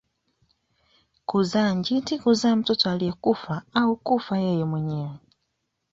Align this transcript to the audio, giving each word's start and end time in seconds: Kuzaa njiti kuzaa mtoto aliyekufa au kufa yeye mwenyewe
Kuzaa 1.25 1.71
njiti 1.73 2.15
kuzaa 2.19 2.55
mtoto 2.55 2.89
aliyekufa 2.89 3.61
au 3.73 3.95
kufa 3.95 4.37
yeye 4.37 4.65
mwenyewe 4.65 5.19